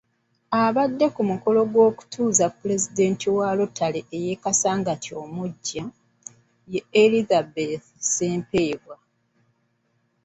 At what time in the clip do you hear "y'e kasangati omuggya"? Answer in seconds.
4.23-5.83